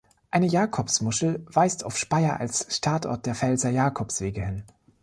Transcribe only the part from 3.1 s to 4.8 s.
der Pfälzer Jakobswege hin.